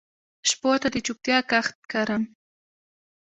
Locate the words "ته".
0.81-0.87